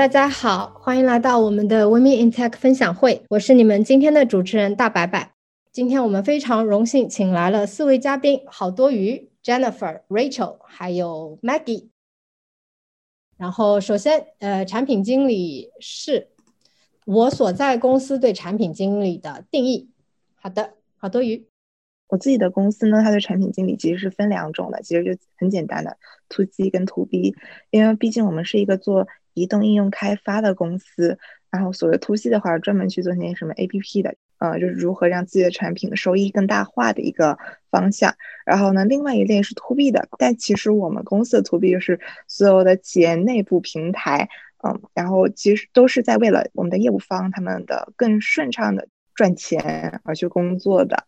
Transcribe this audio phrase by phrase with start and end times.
[0.00, 5.34] 大家好，欢迎来到我们的 Women in Tech 分享会，我是你们今天的主持人大白白。
[5.72, 11.90] 今天我们非常荣幸请来了四位嘉宾，好多鱼、Jennifer、Rachel 还有 Maggie。
[13.36, 16.28] 然后首先，呃，产品经理是
[17.04, 19.90] 我所在公司对产品经理的定义。
[20.36, 21.46] 好的，好多鱼。
[22.08, 25.98] 我自己的公司呢，它的产品经理其实是分两种的，其实就很简单的
[26.30, 27.36] To C 跟 To B，
[27.68, 31.18] 因为毕竟我们是一个做移动应用开发的公司，
[31.50, 37.38] 然后所谓 to C 的话，专门去做那些什么 APP 的，呃，就是如何让自己的产品收益更大化的一个
[37.70, 38.14] 方向。
[38.44, 44.28] 然后呢，另外一类是 to B 的，但其实我们公司的 to B 就是所有的企业内部平台，
[44.66, 51.04] 嗯，然后其实都是在为了我们的业务方他们的更顺畅的赚钱而去工作的。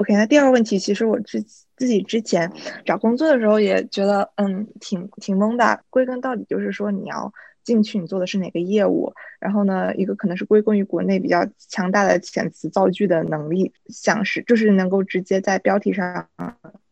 [0.00, 1.40] OK，那第二个问题，其实我之
[1.76, 2.50] 自己之前
[2.84, 5.84] 找工作的时候也觉得，嗯，挺挺懵的。
[5.90, 9.12] 归根到底就是说，你要进去，你做的是哪个业务？
[9.38, 16.28] 然后呢，一个可能是归功于国内比较强大的遣词造句的能力，像是就是能够直接在标题上，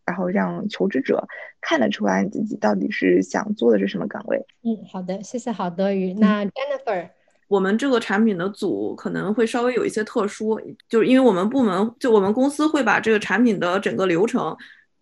[0.05, 1.27] 然后让求职者
[1.61, 4.47] 看得出来你自己到底是想做的是什么岗位。
[4.63, 6.15] 嗯，好的，谢谢郝德宇。
[6.15, 7.09] 那 Jennifer。
[7.53, 10.59] 我们这个产品的组可能会稍微有一些特殊，
[10.89, 14.57] 就是因为我们部门就我们公司会把这个产品的整个流程，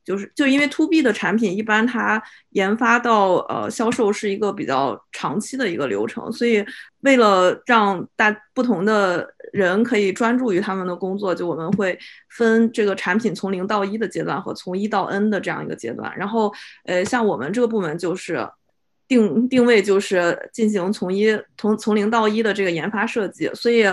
[0.05, 6.65] 就是就因为 to B 的产品一般它研发到呃销售是一个比较长期的一个流程，所以
[7.03, 11.97] 为了让大不同的人可以专注于他们的工作，就我们会
[12.31, 16.53] 分这个产品从零到一的阶段和从一到 N 的这样一个阶段，然后
[16.85, 18.45] 呃像我们这个部门就是。
[19.11, 23.85] 定定位就是进行从一从从零到一的这个研发设计，所以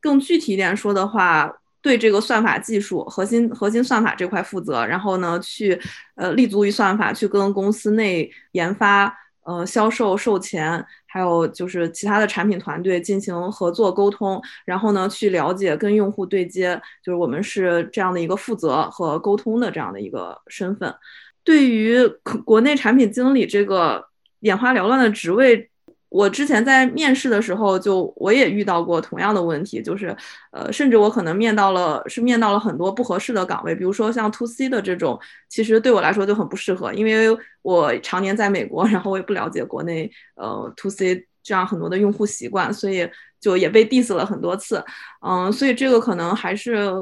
[0.00, 5.76] 更具体一点说的话，对这个算法技术核心核心算法这块负责，然后呢去
[6.14, 9.12] 呃立足于算法，去跟公司内研发、
[9.44, 20.94] 呃销售、售前，还有就是其他的产品团队进行合作沟通，然后呢去了解跟用户对接，就是我们是这样的一个负责和沟通的这样的一个身份。
[21.42, 21.98] 对于
[22.44, 24.11] 国内产品经理这个。
[24.42, 25.68] 眼花缭乱的职位，
[26.08, 30.14] 我之前在面试的时候就我也遇到过同样的问题，就是
[30.52, 37.28] 呃，甚至我可能面到了是面到了很多不合适的岗位，比如说像 to C 的这种，其实对我来说就很不适合，因为
[37.62, 43.08] 我常年在美国， 然后我也不了解国内呃 to C 这样很多的用户习惯，所以
[43.40, 44.84] 就也被 diss 了很多次，
[45.26, 46.92] 嗯，所以这个可能还是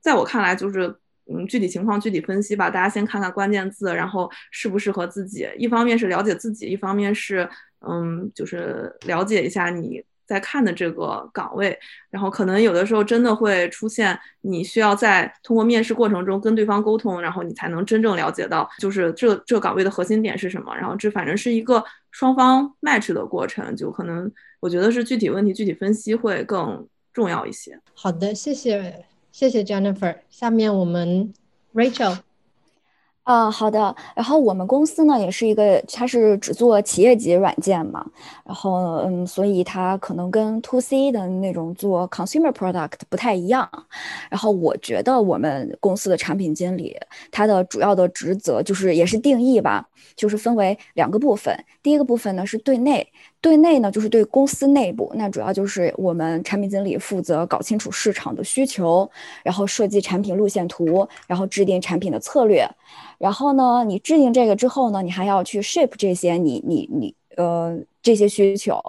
[0.00, 0.96] 在我看来就是。
[1.32, 2.70] 嗯，具体情况具体分析吧。
[2.70, 5.48] 大家先看看关键字，然后适不适合自己。
[5.58, 7.48] 一方面是了解自己，一方面是
[7.80, 11.78] 嗯，就是了解一下你在看的这个岗位。
[12.10, 20.74] 然后可能有的时候真的会出现，你需要在通过面试过程中跟对方沟通，然后你才能真正了解到，就是这这岗位的核心点是什么。
[20.76, 27.78] 然后这反正是一个双方 match 的过程，就可能我觉得是具体问题具体分析会更重要一些。
[27.94, 29.04] 好的，谢谢。
[29.38, 30.16] 谢谢 Jennifer。
[30.30, 31.34] 下面我们
[31.74, 32.16] Rachel。
[33.24, 33.94] 啊，好的。
[34.14, 38.06] 然后我们公司呢，也是一个，它是只做企业级软件嘛。
[38.46, 43.68] 然后，嗯，所以它可能跟 To C 的那种做 Consumer Product 不太一样。
[44.30, 46.96] 然后，我觉得我们公司的产品经理，
[47.30, 49.86] 他的主要的职责就是也是定义吧，
[50.16, 51.54] 就是分为两个部分。
[51.82, 53.06] 第一个部分呢是对内，
[53.46, 59.08] 对内呢就是对公司内部，那主要就是我们产品经理负责搞清楚市场的需求，
[59.44, 62.68] 然后设计产品路线图，然后制定产品的策略。
[63.18, 68.80] 然后呢，你制定这个之后呢，你还要去 ship 这些你你你呃这些需求。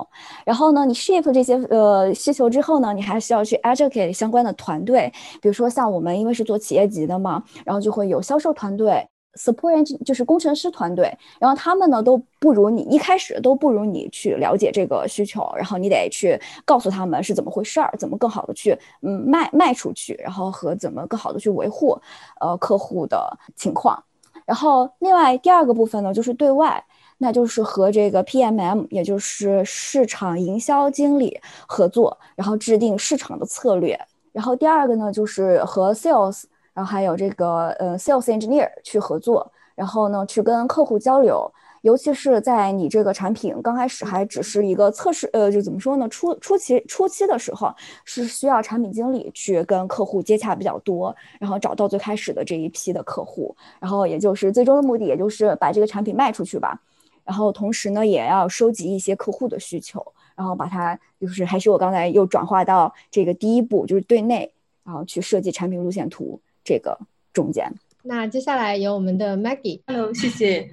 [0.43, 5.13] 然后呢，你 ship 这些呃需求之后呢，你还需要去 educate 相关的团队。
[5.39, 9.07] 比如说像我们因为是做企业级的嘛，然后就会有销售团队
[9.37, 11.15] ，support 就是工程师团队。
[11.39, 21.97] 然后他们呢都不如你一开始都不如你去了解这个需求，然后你得去告诉他们是怎么回事儿，怎么更好的去嗯卖卖出去，然后和怎么更好的去维护
[22.41, 24.03] 呃客户的情况。
[24.45, 26.81] 然后，另外第二个部分呢，就是对外，
[27.17, 31.37] 那就是和这个 PMM，也就是市场营销经理
[31.67, 33.99] 合作，然后制定市场的策略。
[34.31, 36.43] 然后第二个呢，就是和 Sales，
[36.77, 41.51] 然后还有这个呃 Sales Engineer 去合作，然后呢去跟客户交流，
[41.81, 46.07] 尤其是在你这个产品刚开始还只是一个测试，呃，就怎么说呢？
[46.07, 47.73] 初初期初期的时候，
[48.05, 56.79] 是需要产品经理去跟客户接洽比较多，然后找到最开始的这一批的客户，然后也就是最终的目的，也就是把这个产品卖出去吧。
[57.23, 64.53] 然后同时呢，也要收集一些客户的需求，然后把它就是还是我刚才又转化到这个第一步，就是对内，
[64.85, 66.99] 然后去设计产品路线图这个
[67.31, 67.65] 中间。
[68.03, 69.79] 那接下来有我们的 Maggie。
[69.87, 70.69] Hello，谢谢。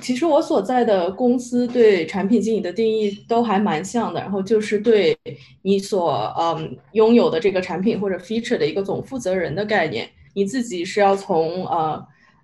[0.00, 5.18] 其实我所在的公司对产品经理的定义都还蛮像的，然后就是对
[5.62, 10.08] 你所嗯拥有的这个产品或者 feature 的一个总负责人的概念。
[10.34, 12.02] 你自己是要从呃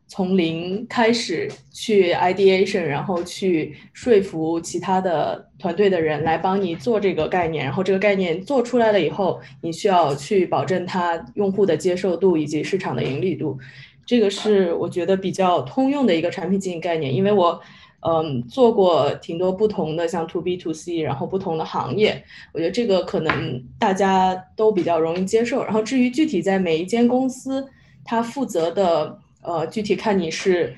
[0.09, 13.59] 从零开始去 ideation，然后去说服其他的团队的人来帮你做这个概念，然后这个概念做出来了以后，你需要去保证它用户的接受度以及市场的盈利度。
[14.07, 17.61] 这个是我觉得比较通用的一个产品经营概念，因为我，
[18.01, 25.63] 嗯，做过挺多不同的像 to B to C，然后不同的行业，我觉得这个可能大家都比较容易接受。
[25.63, 27.69] 然后至于具体在每一间公司，
[28.05, 30.75] 它负责的，呃，具体看你是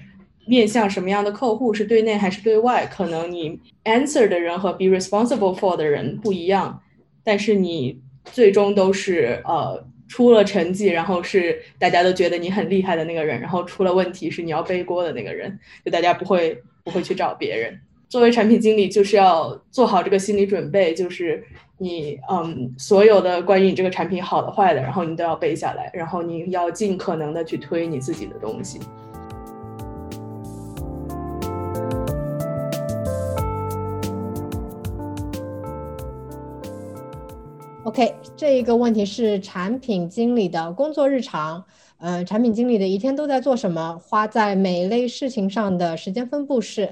[0.50, 6.82] 面向什么样的客户，是对内还是对外，可能你 answer 的人和 be responsible for 的人不一样，
[7.25, 9.88] 但是你最终都是呃。
[10.11, 17.79] 出了成绩，然后是大家都觉得你很厉害的那个人，然后出了问题是你要背锅的那个人，就大家不会不会去找别人。
[18.08, 21.41] 作为产品经理，就是要做好这个心理准备，就是
[21.79, 28.81] 你嗯，所有的关于你这个产品好的坏的，然后你都要背下来，然后你要尽可能的去推你自己的东西。
[37.91, 41.65] OK，这一个问题是产品经理的工作日常。
[41.99, 43.99] 呃，产品经理的一天都在做什么？
[43.99, 46.89] 花在每类事情上的时间分布是？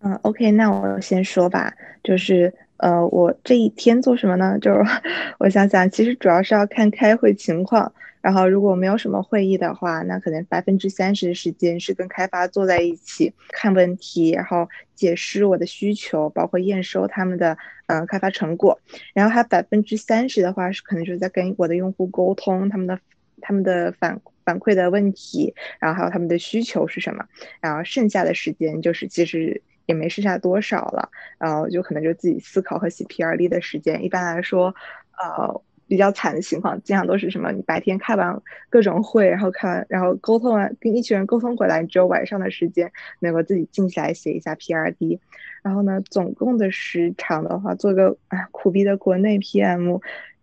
[0.00, 1.72] 嗯，OK，那我先说吧，
[2.02, 4.58] 就是呃，我这一天做什么呢？
[4.60, 4.80] 就是
[5.38, 7.92] 我想想，其实主要是要看开会情况。
[8.20, 17.58] 然后，如果没有什么会议的话，那可能百分之三十的时间是跟开发坐在一起看问题，然后解释我的需求，包括验收他们的
[17.92, 18.80] 嗯开发成果。
[19.12, 22.98] 然后还百分之三十的话是可能就是在跟我的用户沟通他们的
[23.40, 27.24] 他们的反反馈的问题，然后还有他们的需求是什么。
[27.60, 34.02] 然后剩下的时间就是其实也没剩下多少了，然后就可能就自己思考和写 P R D 的时间。
[34.02, 34.74] 一般来说，
[35.22, 35.62] 呃。
[35.88, 37.52] 比较惨的情况，经常都是什么？
[37.52, 38.40] 你白天开完
[38.70, 45.20] 各种会，然后开完，然后沟通完，跟一群人沟通回来，你只有晚上的时间能够自己静下来写一下 P R D。
[45.62, 49.98] 然后呢，总共的时长的话，做个啊苦逼的国内 P M，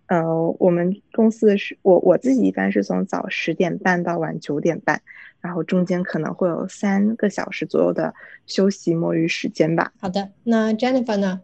[0.07, 5.01] 呃，我们公司是我我自己一般是从早十点半到晚九点半，
[5.41, 8.13] 然后中间可能会有三个小时左右的
[8.47, 9.91] 休息摸鱼时间吧。
[9.99, 11.41] 好的，那 Jennifer 呢？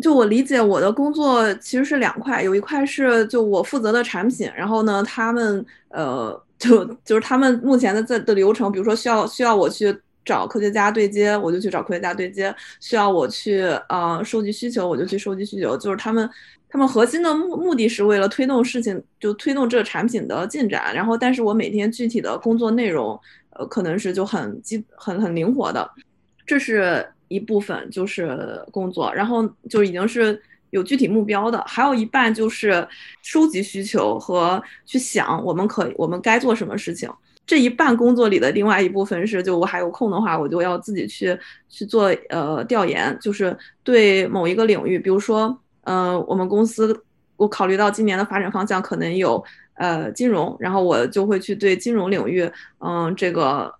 [0.00, 9.94] 就我理解，我的工作其实是两块，有一块是就我负责的产品，然后呢，他们呃，就就是他们目前的在的流程，比如说需要需要我去
[10.24, 15.76] 找科学家对接，我就去找科学家对接；需要我去呃收集需求，我就去收集需求。
[15.76, 16.28] 就是他们
[16.68, 20.94] 他们核心的目目的是为了推动事情，就推动这个产品的进展。
[20.94, 23.18] 然后，但是我每天具体的工作内容，
[23.50, 25.90] 呃，可能是就很机很很灵活的，
[26.46, 27.06] 这是。
[27.28, 30.38] 一部分就是工作，然后就已经是
[30.68, 32.86] 有具体目标的，还有一半就是
[33.22, 37.08] 收集需求和去想我们可我们该做什么事情。
[37.46, 47.04] 这一半工作里的另外一部分是，就我还有空的话，我就要自己去去做呃调研，就是对某一个领域，比如说呃我们公司
[47.36, 49.42] 我考虑到今年的发展方向可能有
[49.74, 53.74] 呃金融，然后我就会去对金融领域嗯这个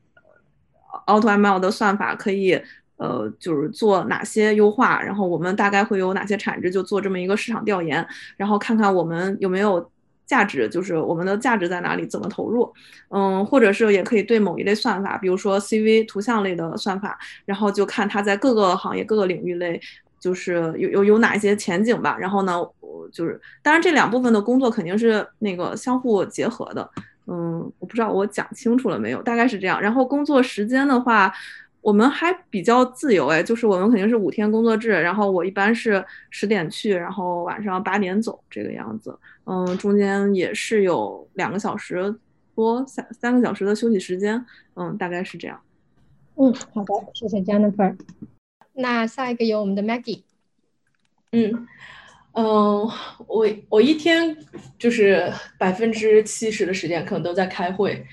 [1.06, 2.60] AutoML 的算法可以。
[2.98, 9.90] 呃，就是做哪些优化，然后我们大概会有哪些产值，就做这么一个市场调研，然后看看我们有没有
[10.32, 12.72] 价值，就是我们的价值在哪里，怎么投入。
[13.10, 19.78] 嗯，或者是也可以对某一类算法，比如说 CV 图像类的算法，然后就看它在各个行业、各个领域类，
[20.18, 22.16] 就是有有有哪些前景吧。
[22.18, 26.88] 然后呢，我就是当然这两部分的工作肯定是那个相互结合的。
[27.26, 29.78] 嗯，我不知道我讲清楚了没有，大概是这样。
[29.78, 31.30] 然后工作时间的话。
[31.82, 39.18] 我们还比较自由哎，就是我们肯定是五天工作制，然后我一般是十点去，然后晚上八点走这个样子。
[39.44, 42.14] 嗯，中间也是有两个小时
[42.54, 44.42] 多三三个小时的休息时间。
[44.76, 45.60] 嗯，大概是这样。
[46.36, 47.96] 嗯，好的，谢谢 Jennifer。
[48.74, 50.22] 那下一个有我们的 Maggie。
[51.32, 51.66] 嗯
[52.34, 52.88] 嗯，
[53.26, 54.36] 我我一天
[54.78, 58.06] 就是百分之七十的时间可能都在开会。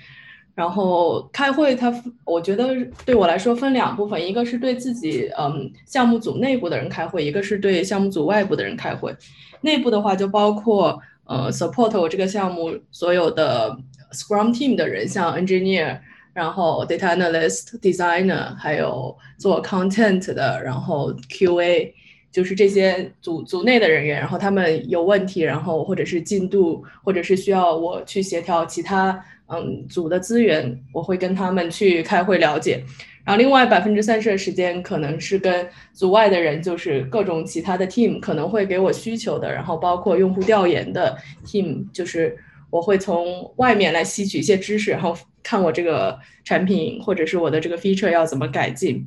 [0.60, 1.90] 然后开会，它
[2.26, 2.76] 我觉得
[3.06, 9.16] 对我来说分两部分，一个是对自己嗯项目组内部的人开会，一个是对项目组外部的人开会。
[9.62, 13.74] 内部的话就包括呃 support 我这个项目所有的
[14.12, 15.98] Scrum team 的人，像 engineer，
[16.34, 21.94] 然后 data analyst、designer，还有做 content 的，然后 QA，
[22.32, 24.20] 就是这些组组内的人员。
[24.20, 29.24] 然后他们有问题，然后或者是进度，或者是需要我去协调其他。
[29.52, 32.84] 嗯，组的资源我会跟他们去开会了解，
[33.26, 42.38] 然后另外百分之三十的时间可能是跟组外的人，就是各种其他的 team 可能会给我需求的，然后包括用户调研的 team，就是
[42.70, 49.04] 我会从外面来吸取一些知识，然后看我这个产品或者是我的这个 feature 要怎么改进。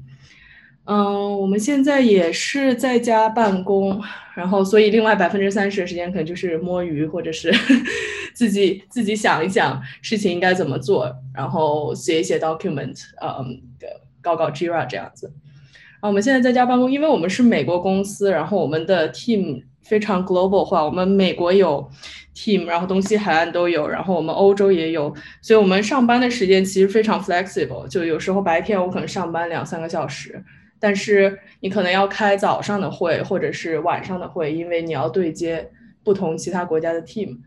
[0.84, 4.02] 嗯，我们现在也是在家办公，
[4.34, 7.54] 然后所以另外百分之三十的时间可能就是摸鱼，或者是
[8.34, 13.62] 自己自己想一想事情应该怎么做，然后写一写 document，嗯，
[14.20, 15.32] 搞搞 Jira 这样子。
[16.00, 21.88] 啊，我们现在在家办公，因为我们是美国公司，然后我们的 team 非常 global 化，我们美国有
[22.34, 30.44] team，然后东西海岸都有，然后我们欧洲也有，所以我们上班的时间其实非常 flexible，就有时候白天我可能上班两三个小时。
[30.82, 35.70] 但是你可能要开早上的会，或者是晚上的会，因为你要对接
[36.02, 37.38] 不同其他国家的 team，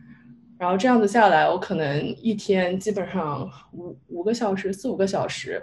[0.58, 5.62] 然后这样子下来，我可能一天基本上五五个小时，四五个小时，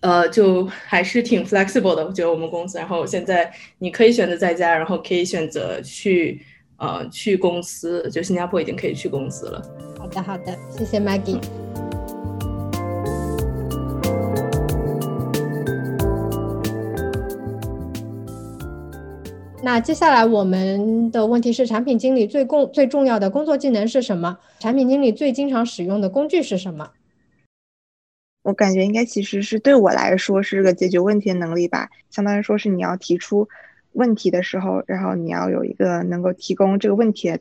[0.00, 2.04] 呃，就还是挺 flexible 的。
[2.04, 6.44] 我觉得我们公司，然后现在你可以选择在家，然后可以选择去
[6.78, 9.62] 呃去公司，就新加坡已经可以去公司了。
[9.96, 11.38] 好的，好的，谢谢 Maggie。
[19.62, 24.38] 那接下来我们的问题是：产品经理最共最重要的工作技能是什么？
[24.58, 26.90] 产品经理最经常使用的工具是什么？
[28.42, 33.46] 我感觉应该其实是对我来说是个解决问题的能力吧，相当于说是你要提出
[33.92, 37.38] 问题的时候，然后你要有一个能够提供这个问题的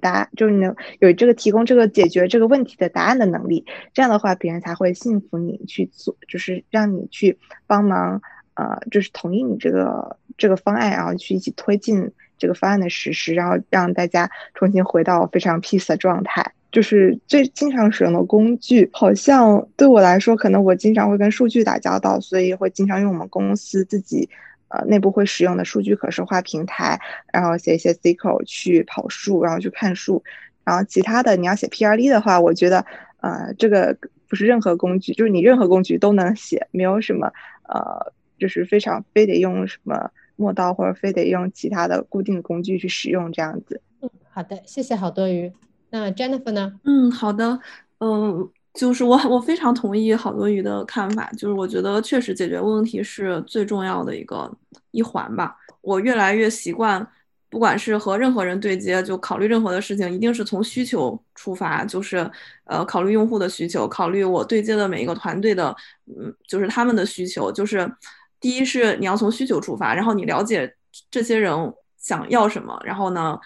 [0.00, 3.66] 答案，就是能有这个提供这个解决这个问题的答案的能力。
[3.92, 8.22] 这样的话，别人才会信服你去做，就是让你去帮忙，
[8.58, 10.18] 呃，就是同意你这个。
[10.38, 16.52] 这个方案，然后去一起推进这个方案的实施，然后让大家重新回到非常 peace 的状态。
[16.70, 24.30] 就是最经常使用的工具，好像对我来说，可能我经常会跟数据打交道，所以会经常用我们公司自己
[24.68, 27.00] 呃内部会使用的数据可视化平台，
[27.32, 30.22] 然后写一些 SQL 去跑数，然后去看数。
[30.62, 32.86] 然后其他的你要写 PRD 的话，我觉得
[33.22, 33.98] 呃这个
[34.28, 37.32] 不是任何工具，就是你任何工具都能写，没有什么
[37.64, 40.10] 呃就是非常非得用什么。
[40.40, 43.82] 磨刀或者非得用其他的固定工具去使用这样子。
[44.00, 45.52] 嗯，好的，谢谢好多鱼。
[45.90, 46.78] 那 Jennifer 呢？
[46.84, 47.58] 嗯，好的。
[47.98, 54.48] 嗯，就是我我非常同意好多鱼的看法，就是我觉得确实解决问题是最重要的一个
[54.92, 55.56] 一环吧。
[55.80, 57.04] 我越来越习惯，
[57.50, 62.18] 不管是和任何人对接，就考虑任何的事情，一定是从需求出发，就是
[62.62, 65.74] 呃考虑用户的需求，考虑我对接的每一个团队的，
[66.06, 67.92] 嗯，就是他们的需求，就是。
[68.40, 70.74] 第一是你要从需求出发，然后你了解
[71.10, 71.52] 这些人
[71.96, 73.38] 想要什么，然后呢，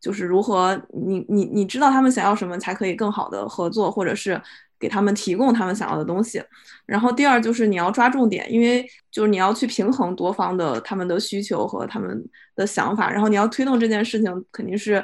[0.00, 4.40] 就是如何你你你知道他们想要什么，才可以更好的合作，或者是
[4.80, 6.42] 给他们提供他们想要的东西。
[6.86, 14.94] 然后第二就是你要抓重点，因为就是你要去平衡多方的他们的需求和他们的想法，然后你要推动这件事情，肯定是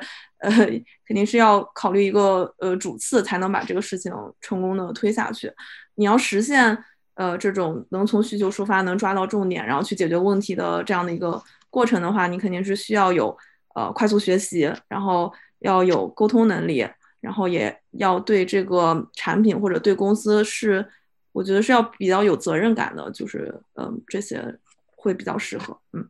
[0.40, 0.50] 呃
[1.07, 5.52] 肯定是要考虑一个呃主次，才能把这个事情成功的推下去。
[5.95, 6.76] 你要实现。
[7.18, 13.37] 呃，这种能从需求出发，能抓到重点，然后去解决问题的这样的一个过程的话，你肯定是需要有
[13.75, 16.87] 呃快速学习，然后要有沟通能力，
[17.20, 20.87] 然后也要对这个产品或者对公司是，
[21.32, 24.56] 我觉得是要比较有责任感的，就是嗯这些
[24.94, 26.08] 会比较适合，嗯。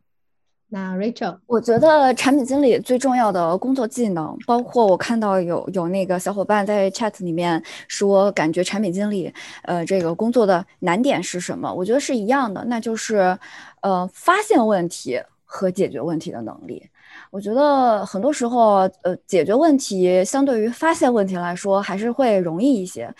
[0.71, 9.33] 那 Rachel，我觉得产品经理最重要的工作技能，包括我看到有有那个小伙伴在 chat 里面说，感觉产品经理，
[9.63, 11.73] 呃，这个工作的难点是什么？
[11.73, 13.35] 我觉得是一样的，那就是，
[13.81, 16.87] 呃，发现问题和解决问题的能力。
[17.31, 23.13] 我觉得很多时候，呃，解决问题相对于发现问题来说，还是会容易一些。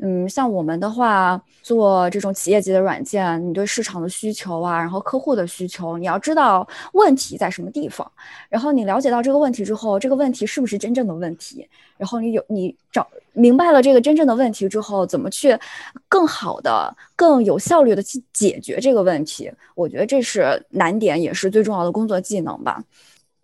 [0.00, 8.10] 嗯，像我们的话，做这种企业级的软件，你对市场的需求啊，然后客户的需求，你要知道问题在什么地方，
[8.50, 11.66] 然后你了解到这个问题之后，这个问题是不是真正的问题，
[11.96, 15.58] 然后你有你找明白了这个真正的问题之后，怎么去
[16.06, 19.50] 更好的、更有效率的去解决这个问题？
[19.74, 22.82] 我觉得这是难点，也是最重要的工作技能吧。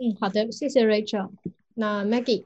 [0.02, 1.28] 嗯，好的，谢谢 Rachel。
[1.74, 2.44] 那 Maggie，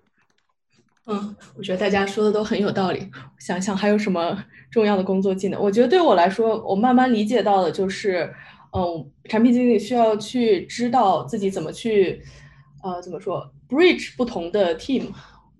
[1.06, 3.08] 嗯，我觉得大家说的都很有道理。
[3.38, 5.62] 想想还有什么重要的工作技能？
[5.62, 8.28] 我觉得对我来说，我慢慢理解到的就是，
[8.72, 12.20] 嗯，产品经理需要去知道自己怎么去，
[12.82, 15.04] 呃，怎么说，bridge 不同的 team。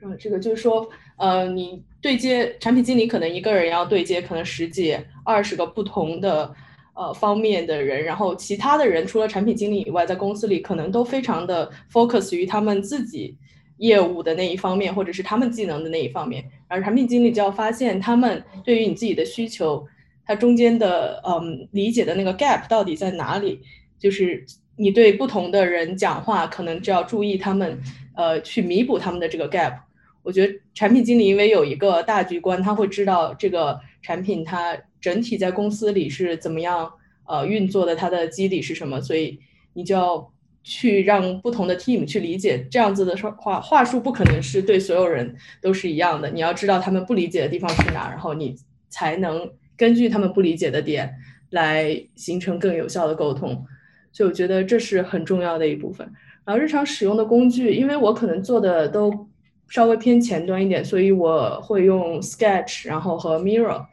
[0.02, 6.52] 嗯，这个就是说，呃，你对接产品经理可能一个人要对接可能十几、二十个不同的
[6.94, 13.36] 呃方面的人，然后其他的人除了产品经理以外，在公司里可能都非常的 focus 于他们自己。
[13.78, 19.84] 业务的那一方面，或者是他们技能的那一方面，而产品经理就要发现他们对于你自己的需求，
[20.24, 23.60] 它中间的嗯理解的那个 gap 到底在哪里？
[23.98, 24.46] 就是
[24.76, 27.76] 你对不同的人讲话，可能就要注意他们，
[28.14, 29.74] 呃，去弥补他们的这个 gap。
[30.22, 36.92] 我觉得产品经理因为有一个大局观，他会知道这个产品它整体在公司里是怎么样
[37.26, 39.40] 呃运作的，它的基底是什么，所以
[39.72, 40.30] 你就要。
[40.66, 46.30] 去让不同的 team 去理解这样子的说话话术，不可能是对所有人都是一样的。
[46.30, 48.56] 你要知道他们不理解的地方是哪，然后你
[48.88, 49.46] 才能
[49.76, 51.14] 根据他们不理解的点
[51.50, 53.66] 来形成更有效的沟通。
[54.10, 56.10] 所以我觉得这是很重要的一部分。
[56.46, 59.28] 然后日常使用的工具，因为我可能做的都
[59.68, 63.84] 稍微偏前端一点，所以我会用 Sketch，然后和 Mirror，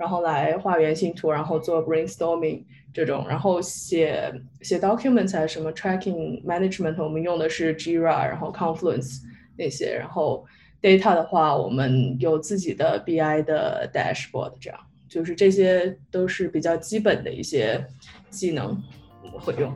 [0.00, 2.64] 然后来画原型图，然后做 brainstorming。
[2.92, 9.20] 这种，然后写写 documents 还是什么 tracking management，我们用的是 Jira，然后 Confluence
[9.56, 10.44] 那些，然后
[10.82, 17.86] data 的话，我们有自己的 BI 的 dashboard，这样，就是这些都是比较基本的一些
[18.28, 18.76] 技能，
[19.22, 19.72] 我们会用。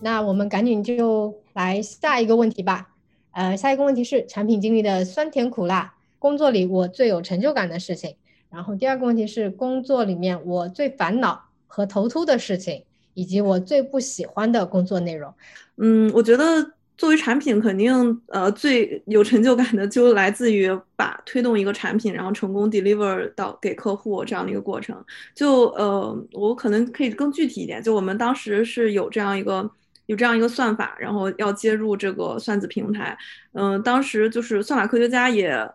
[0.00, 2.90] 那我们赶紧就来下一个问题吧。
[3.30, 8.14] 呃，下一个问题是产品经理的酸甜苦辣，工作里我最有成就感的事情。
[8.50, 12.84] 然后第二个问题是工作里面我最烦恼和头秃的事情，
[13.14, 15.32] 以及我最不喜欢的工作内容。
[15.78, 25.02] 嗯，我觉得作为产品，肯定呃最有成就感的就来自于把推动一个产品，然后成功 deliver 到给客户这样的一个过程。
[25.34, 29.70] 就呃，我可能可以更具体一点，就我们当时是有这样一个。
[30.06, 33.16] 有这样一个算法，然后要接入这个算子平台，
[33.52, 35.68] 嗯，当时就是算法科学家也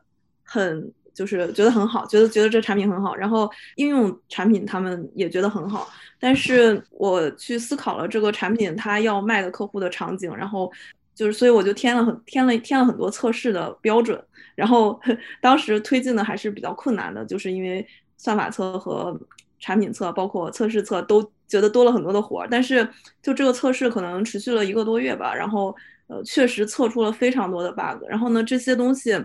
[0.43, 10.71] 很就是觉得很好，觉得觉得这产品很好，然后应用产品他们也觉得很好，但是我去思考了这个产品它要卖的客户的场景，然后
[11.13, 14.23] 就是所以我就添了很添了添了很多测试的标准，
[14.55, 14.97] 然后
[15.41, 17.85] 当时推进的还是比较困难的，就是因为
[18.17, 19.19] 算法测和
[19.59, 21.29] 产品测包括测试测都。
[21.51, 22.87] 觉得多了很多的活儿，但是
[23.21, 25.75] 就这个测试可能持续了一个多月吧，然后
[26.07, 29.21] 呃确实测出了非常多的 bug，然后呢这些东西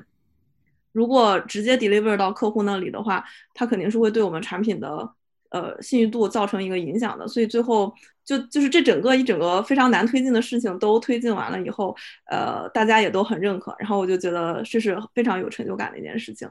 [0.91, 5.09] 如果直接 deliver 到客户那里的话，他肯定是会对我们产品的。
[5.63, 7.93] 呃，信誉度造成一个影响的，所以最后
[8.25, 11.97] 就就是这整个一整个非常难推进的事情都推进完了以后，
[12.31, 16.49] 呃，大家也都很认可，然后我就觉得这是非常有成就感的一件事情。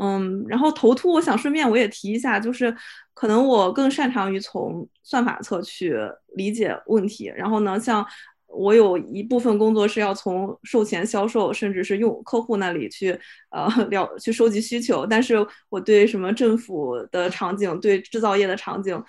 [0.00, 2.74] 嗯，然后头秃，我想顺便我也提一下，就是
[3.12, 5.98] 可能我更擅长于从算法侧去
[6.34, 8.06] 理解问题，然后呢，像。
[8.56, 13.18] 我有一部分工作是要从售前销售，甚至是用客户那里去，
[13.50, 15.06] 呃，了去收集需求。
[15.06, 15.36] 但是
[15.68, 19.00] 我对什么政府的场景、对制造业的场景、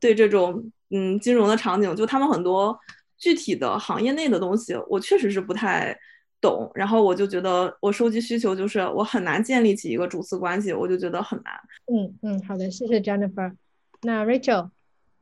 [0.00, 2.78] 对这种嗯金融的场景，就他们很多
[3.16, 5.96] 具体的行业内的东西，我确实是不太
[6.40, 6.70] 懂。
[6.74, 11.54] 然后我就觉得，我收集需求就是我很难建立起一个主次关系，我就觉得很难。
[11.92, 13.52] 嗯嗯，好的，谢谢 Jennifer。
[14.02, 14.70] 那 Rachel，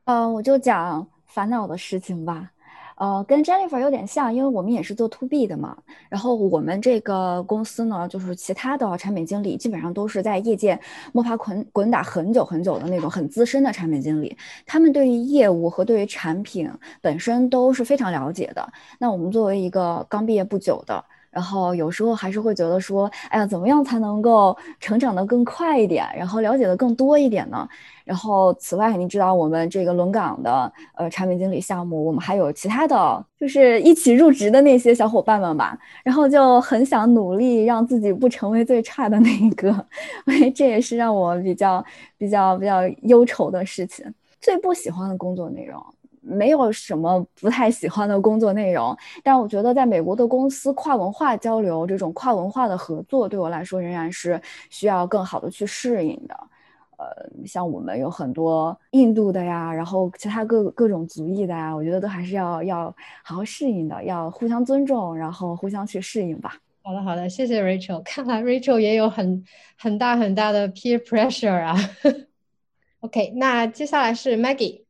[0.05, 2.51] 呃，我就讲烦恼的事情吧。
[2.99, 5.77] 呃，跟 Jennifer 有点像，因为我们也是做 To B 的嘛。
[6.09, 10.77] 然后我们这个公司呢，就是其他的产品经理基本上都是在业界
[11.13, 14.35] 摸爬滚滚打很久很久的那种很资深的产品经理，
[14.65, 18.69] 他们对于业务和对于产品本身都是非常了解的。
[18.99, 27.67] 那我们作为一个刚毕业不久的，然后有时候还是会觉得说，哎呀，怎么样才能够成长的更快一点，然后了解的更多一点呢？
[28.03, 35.77] 然后，此外，你知道我们这个轮岗的呃产品经理项目，我们还有其他的，就是一起入职的那些小伙伴们吧。
[36.03, 39.69] 然后就很想努力让自己不成为最差的那一个，
[40.25, 41.85] 因为这也是让我比较
[42.17, 44.11] 比较比较忧愁的事情。
[44.41, 45.79] 最不喜欢的工作内容，
[46.29, 56.35] 没有什么不太喜欢的工作内容，但我觉得在美国的公司跨文化交流这种跨文化的合作，对我来说仍然是需要更好的去适应的。
[56.97, 57.05] 呃，
[57.45, 66.57] 像我们有很多印度的呀，然后其他各各种族裔的呀，我觉得都还是要要好好适应的，要互相尊重，然后互相去适应吧。
[66.83, 68.01] 好的，好的，谢谢 Rachel。
[68.03, 69.43] 看来 Rachel 也有很
[69.77, 71.75] 很大很大的 peer pressure 啊。
[72.99, 74.81] OK，那接下来是 Maggie。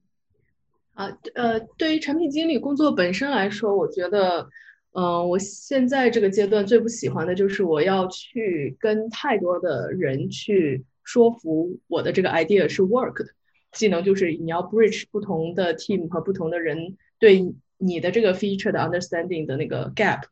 [0.99, 4.49] 啊，呃，对于产品经理工作本身来说，我觉得，
[4.91, 13.29] 嗯，我现在这个阶段最不喜欢的就是我要去跟太多的人去说服我的这个 idea 是 work 的。
[13.71, 20.23] 技能就是你要 bridge 不同的 team 和不同的人对你的这个 feature 的 understanding 的那个 gap，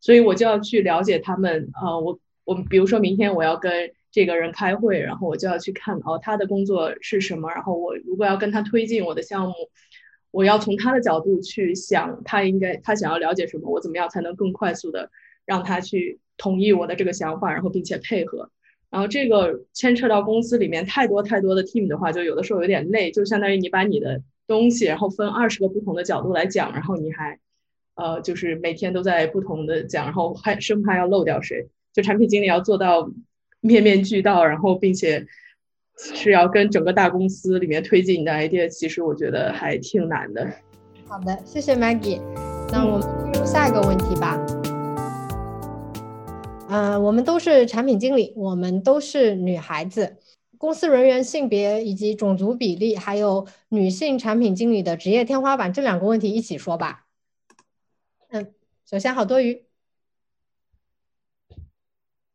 [0.00, 1.70] 所以我就要去了解他们。
[1.82, 9.54] 呃，我我比如说明天我要跟这个人开会，然后我就要去看哦他的工作是什么，然后我如果要跟他推进我的项目，
[10.30, 15.10] 我要从他的角度去想他应该他想要了解什么，我怎么样才能更快速的
[15.44, 18.48] 让他去同意我的这个想法，然后并且配合。
[18.88, 27.40] 然后这个牵扯到公司里面太多太多的 team 的话，就有的时候有点累，就相当于你把你的东西，然后分二十个不同的角度来讲，然后你还，
[27.96, 31.66] 呃，就是每天都在不同的讲，然后还生怕要漏掉谁。
[31.92, 33.10] 就产品经理要做到
[33.64, 35.26] 面面俱到，然后并且
[35.96, 40.46] 是要跟整个大公司里面推进你的 idea，其实我觉得还挺难的。
[41.08, 42.20] 好的，谢谢 Maggie。
[42.70, 44.38] 那我们进入下一个问题吧。
[46.68, 50.18] 呃，我们都是产品经理，我们都是女孩子。
[50.58, 57.06] 公司人员性别以及种族比例，还有女性产品经理的职业天花板，这两个问题一起说吧。
[58.28, 58.52] 嗯，
[58.90, 59.63] 首先好多余。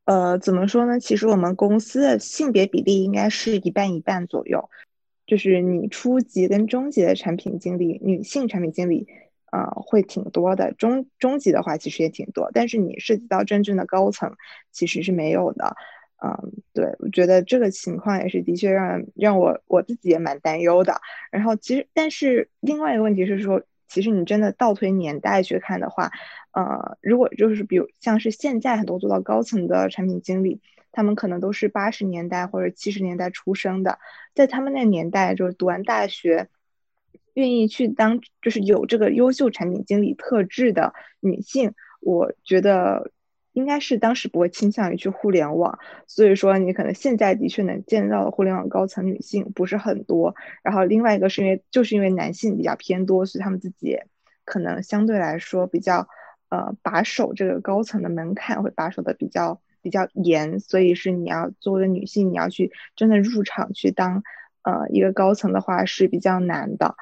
[0.09, 0.99] 呃，怎么说呢？
[0.99, 4.67] 其实我们公司的性别比例应该是一半一半左右，
[5.27, 9.07] 就是你初级跟中级的产品经理，女性产品经理。
[9.51, 14.35] 呃，会挺多的，中中级的话其实也挺多，但是你涉及到真正的高层，
[14.71, 15.75] 其实是没有的。
[16.23, 21.01] 嗯，对，我觉得这个情况也是的确让让我我自己也蛮担忧的。
[21.31, 26.11] 然后其实，但是另外一个问题是说，其实你真的倒推年代去看的话，
[26.51, 30.61] 呃，如果就是比如像是现在很多做到高层的产品经理，
[30.93, 33.99] 他们可能都是八十年代或者七十年代出生的，
[34.33, 36.47] 在他们那年代就是读完大学。
[37.35, 43.11] 愿意去当就是有这个优秀产品经理特质的女性，我觉得
[43.59, 45.77] 应该是当时不会倾向于去互联网。
[46.07, 50.33] 所以说，你可能现在的确能见到的互联网高层女性不是很多。
[50.63, 53.97] 然后另外一个是因为就是因为男性比较偏多，所以他们自己
[54.45, 56.07] 可能相对来说比较
[56.49, 60.59] 呃把守这个高层的门槛会把守的比较比较严。
[60.59, 64.23] 所以是你要作为女性，你要去真的入场去当
[64.63, 66.95] 呃一个高层的话是比较难的。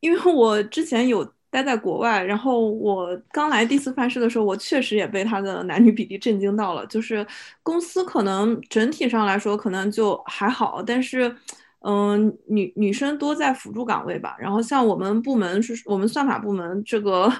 [0.00, 6.86] 因为我之前有待在国外，然后我刚来第四范式的时候，我确实也被他的男女比例震惊到了。
[6.86, 7.26] 就是
[7.62, 11.34] 公司可能整体上来说可能就还好，但是，
[11.80, 14.36] 嗯，女女生多在辅助岗位吧。
[14.38, 17.30] 然后像我们部门是我们算法部门，这个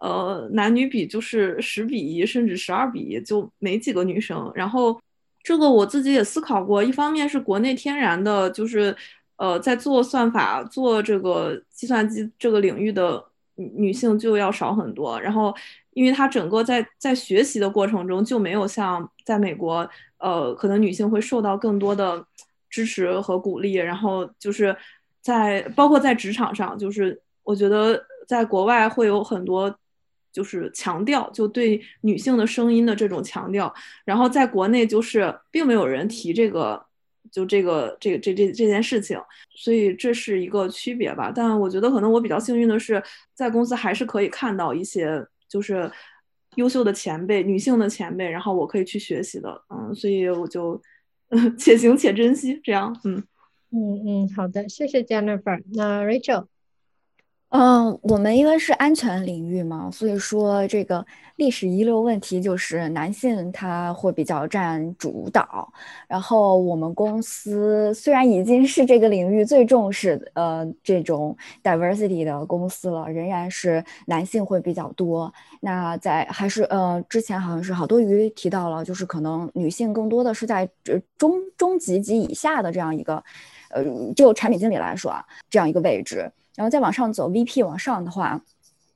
[0.00, 4.50] 呃男女比就是十比一甚至十二比一，就没几个女生。
[4.54, 5.00] 然后
[5.42, 8.96] 这个我自己也思考过，一方面是国内天然的，就是。
[9.38, 13.22] 呃，在做算法、做这个计算机这个领域的
[13.56, 15.20] 女性就要少很多。
[15.20, 15.54] 然后，
[15.90, 19.88] 因为她整个在在学习的过程中就没有像在美国，
[20.18, 22.24] 呃，可能女性会受到更多的
[22.70, 23.74] 支持和鼓励。
[23.74, 24.76] 然后就是
[25.20, 29.74] 在包括在职场上，就是我觉得在国外会有很多
[30.32, 33.74] 就是强调，就对女性的声音的这种强调。
[34.04, 36.84] 然后在国内就是并没有人提这个。
[37.32, 39.18] 就这个这个这这这件事情，
[39.54, 41.32] 所以这是一个区别吧。
[41.34, 43.02] 但我觉得可能我比较幸运的是，
[43.34, 45.90] 在公司还是可以看到一些就是
[46.56, 49.62] 优秀的前辈，女性的前辈，然后我可以去学习的。
[49.68, 50.80] 嗯，所以我就
[51.58, 52.98] 且行且珍惜，这样。
[53.04, 53.22] 嗯
[53.70, 55.62] 嗯嗯，好的，谢谢 Jennifer。
[55.74, 56.46] 那 Rachel。
[57.50, 61.04] 嗯，我们因为是安全领域嘛，所以说这个
[61.36, 65.72] 历史遗留问题就是男性他会比较占主导。
[66.08, 75.32] 然后我们公司虽然已经是这个领域最重视呃这种 diversity 的公司了，仍然是男性会比较多。
[75.60, 80.68] 那在还是呃之前好像是好多鱼提到了，就是可能女性更多的是在
[81.16, 83.22] 中中级及以下的这样一个
[83.70, 83.84] 呃
[84.16, 86.30] 就产品经理来说啊这样一个位置。
[86.56, 88.40] 然后再往上走，VP 往上的话，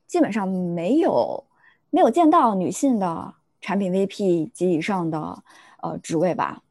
[0.07, 1.45] 基本上没有
[1.91, 5.43] 没有见到女性的产品 VP 及以上的
[5.83, 6.63] 呃职位吧。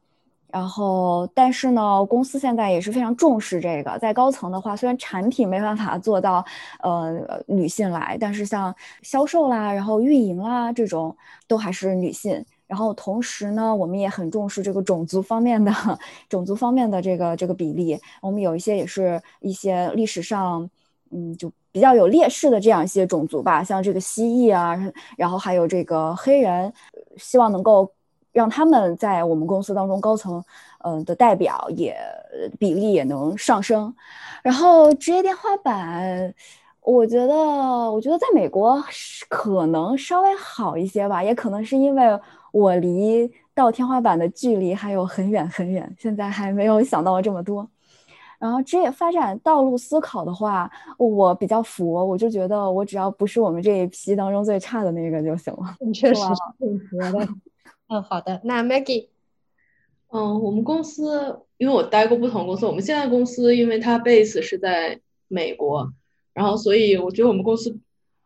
[0.52, 6.44] 然后，但是呢，公司现在也是非常重视这个，在高层的话，虽然产品没办法做到
[6.80, 12.44] 呃女性来，但是像销售啦，然后运营啦这种都还是女性。
[12.66, 15.72] 然后同时呢，我们也很重视这个种族方面的
[16.28, 17.96] 种族方面的这个这个比例。
[18.20, 20.68] 我们有一些也是一些历史上。
[21.10, 24.76] 嗯，就比较有劣势的这样一些种族吧，像这个蜥蜴啊，
[25.16, 26.72] 然后还有这个黑人，
[27.16, 27.90] 希望能够
[28.32, 30.42] 让他们在我们公司当中高层，
[30.84, 31.96] 嗯的代表也
[32.58, 33.92] 比例也能上升。
[34.42, 36.32] 然后职业天花板，
[36.80, 38.82] 我觉得我觉得在美国
[39.28, 42.18] 可能稍微好一些吧，也可能是因为
[42.52, 47.68] 我离到天花板的距离还有很远很远，现在还没有想到这么多。
[48.40, 55.76] 然后职业发展道路思考的话，我比较佛，我就觉得我只要不是我们这一批当中最差的那个就行了。
[55.92, 57.28] 确实是挺佛的。
[57.88, 58.40] 嗯，好的。
[58.42, 59.08] 那 Maggie，
[60.08, 64.98] 嗯，我们公司因为我待过不同公司，我们现在公司因为它 base 是在
[65.28, 65.92] 美国，
[66.32, 67.78] 然后所以我觉得我们公司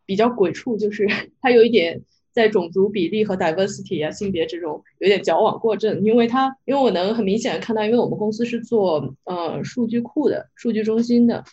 [0.05, 1.05] 比较鬼畜，就是
[1.41, 2.01] 它有一点。
[2.35, 11.45] 在种族比例和 diversity 啊性别这种有点矫枉过正，因为它因为我能很明显的看到，因为我们公司是做呃数据库的数据中心的，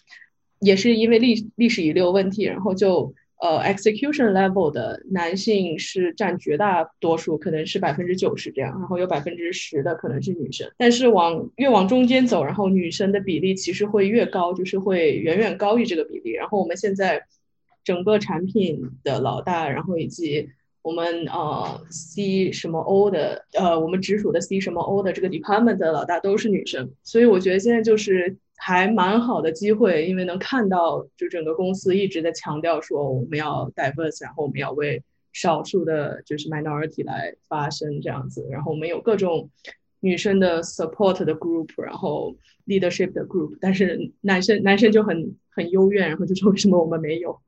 [0.58, 17.22] 也是因为历历史遗留问题，然后就呃 execution level 的男性是占绝大多数，可能是百分之九十这样，然后有百分之十的可能是女生，但是往越往中间走，然后女生的比例其实会越高，就是会远远高于这个比例，然后我们现在
[17.84, 20.48] 整个产品的老大，然后以及
[20.82, 39.48] 我们呃 C 什么 O 的呃，我们直属的 C 什么 O 的这个 department 的老大都是女生，所以我觉得现在就是还蛮好的机会，因为能看到就整个公司一直在强调说我们要 diverse，然后我们要为少数的就是 minority 来发声这样子，然后我们有各种
[40.00, 47.38] 女生的 support 的 group，然后 leadership 的 group，但是男生男生就很很幽怨，然后就说为什么我们没有？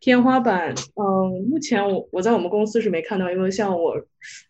[0.00, 4.00] 天花板，嗯，目前我我在我们公司是没看到，因为像我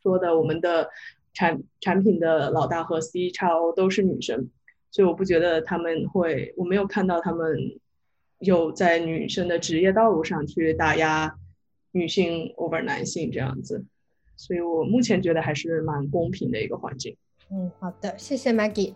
[0.03, 0.89] 说的，我们的
[1.33, 4.51] 产产品的老大和 C 超都是女生，
[4.91, 7.57] 所以我不觉得他们会，我没有看到他们
[8.41, 11.35] 有在女生的职业道路上去打压
[11.93, 13.85] 女性 over 男性这样子，
[14.37, 17.17] 所以我目前觉得还是蛮公平的一个环境。
[17.51, 18.93] 嗯，好的，谢谢 Maggie。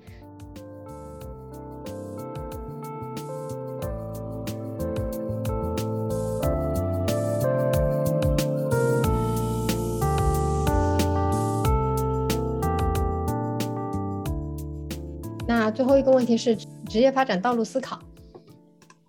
[15.92, 16.56] 后一个问题是
[16.88, 18.00] 职业发展道路思考，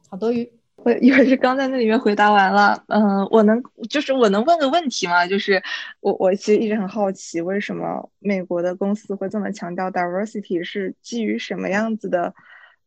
[0.10, 0.52] 好多余。
[0.76, 2.84] 我以为是刚在那里面回答完了。
[2.88, 5.26] 嗯，我能就是我能问个问题吗？
[5.26, 5.64] 就是
[6.02, 10.62] 我我其实一直很好奇，为什么美国的公司会这么强调 diversity？
[10.62, 12.34] 是基于什么样子的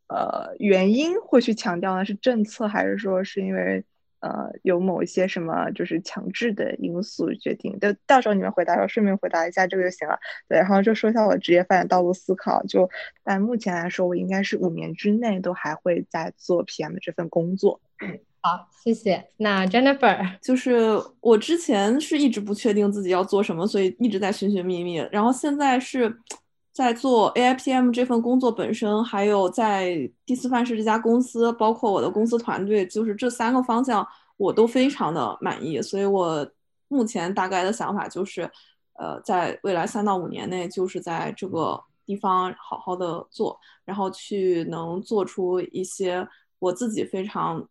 [0.09, 2.05] 呃原因会去强调呢？
[2.05, 3.83] 是政策还是说是因为？
[4.19, 10.17] 呃，有某一些什么就是强制的因素决定，就到时候你们回答的时候顺便回答一下这个就行了。
[10.47, 12.63] 对，然后就说一下我职业发展道路思考。
[12.63, 12.89] 就
[13.23, 17.79] 但目前来说，我应该是五年之内都还会在做 PM 这份工作。
[18.03, 19.23] 嗯，好，谢谢。
[19.37, 20.75] 那 Jennifer，就是
[21.21, 24.97] 我之前是一直不确定自己要做什么，所以一直在寻寻觅觅。
[25.11, 26.09] 然后现在是
[26.77, 35.81] 在做 AIPM 这份工作本身，还有在第四范式这家公司，包括我的公司团队，就是这三个方向我都非常的满意。
[35.81, 36.47] 所以我
[36.87, 38.47] 目前大概的想法就是，
[38.93, 46.27] 呃，在未来三到五年内，就是在这个地方好好的做，然后去能做出一些
[46.59, 47.67] 我自己非常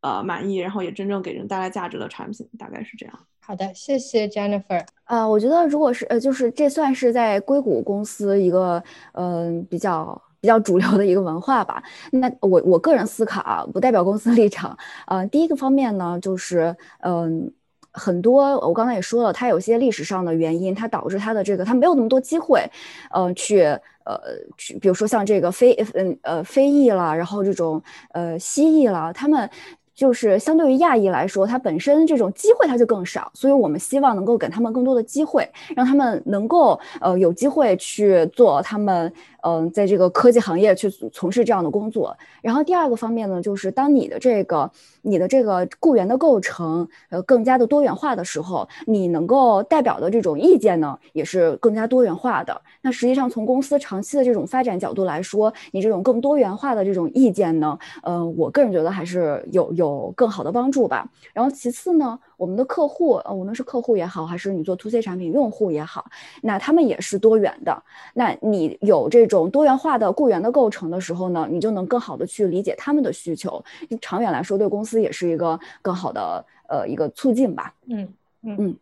[0.00, 3.18] 呃满意，然后也真正给人带来价值的产品，大概是这样。
[3.46, 4.82] 好的，谢谢 Jennifer。
[5.04, 11.82] 呃，我觉得如果是呃，就是这算是在硅谷公司一个嗯比较比较主流的一个文化吧。
[12.10, 14.74] 那我我个人思考啊，不代表公司立场。
[15.06, 17.52] 呃，第一个方面呢，就是嗯，
[17.92, 22.66] 很多我刚才也说了，它有些历史上的原因，它导致它的这个它没有那么多机会，
[23.14, 23.60] 嗯，去
[24.04, 24.18] 呃
[24.56, 29.50] 去，比如说像这个非嗯呃非裔了，然后这种呃蜥蜴了，他们。
[29.94, 39.12] 就是相对于亚裔来说，他本身这种机会他就更少，所以我们希望能够给他们更多的机会，让他们能够呃有机会去做他们。
[39.46, 42.16] 嗯，在这个科技行业去从事这样的工作。
[42.40, 44.70] 然后第二个方面呢，就是当你的这个
[45.02, 52.58] 你的这个雇员的构成呃更加的多元化的时候，你能够代表的这种意见呢，也是更加多元化的。
[52.80, 61.06] 那实际上从公司长期的这种发展角度来说，你这种更多元化的这种意见呢，嗯，我个人觉得还是有有更好的帮助吧。
[61.34, 62.18] 然后其次呢。
[62.36, 66.04] 我们的客户，呃，无论是客户也好，还是你做 to C 产品用户也好，
[66.42, 67.82] 那他们也是多元的。
[68.14, 73.62] 那你有这种多元化的雇员的构成的时候呢，你就能更好的去理解他们的需求。
[74.00, 77.74] 长远来说，对公司也是一个更好的呃一个促进吧。
[77.86, 78.08] 嗯
[78.42, 78.76] 嗯嗯，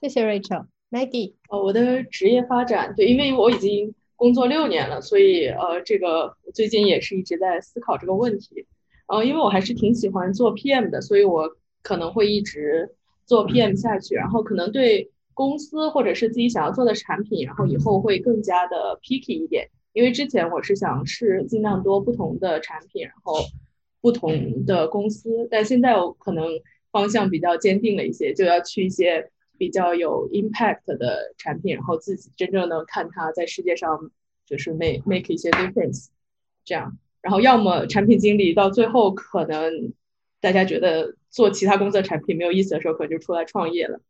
[0.00, 1.32] 谢谢 Rachel，Maggie。
[1.48, 8.66] 呃，我的职业发展，对，因为我已经工作六年了，所以呃，这个最近也是一直在思考这个问题。
[9.06, 11.56] 呃，因为我还是挺喜欢做 PM 的，所以我。
[11.82, 19.68] 可能会一直做 PM 下去，然后可能对公司或者是自己想要做的产品，然后以后会更加的 picky 一点。
[19.92, 23.34] 因为之前我是想试尽量多不同的产品，然后
[24.00, 26.44] 不同的公司，但现在我可能
[26.90, 34.10] 方向比较坚定了一些，就要去一些比较有 impact 的产品，然后自己真正能看它在世界上
[34.46, 36.06] 就是 make make 一些 difference，
[36.64, 39.92] 这样，然后要么产品经理到最后可能
[40.40, 44.00] 大家觉得做其他公司的产品没有意思的时候，可能就出来创业了。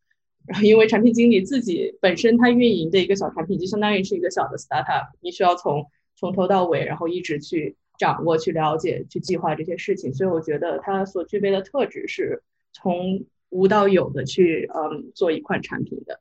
[0.47, 10.13] 然后，因为产品经理自己本身他运营的一个小产品，就相当于是一个小的 startup，你需要从从头到尾，然后一直去掌握、去了解、去计划这些事情。
[10.13, 16.19] 所以我觉得他所具备的特质是从无到有的去嗯做一款产品的。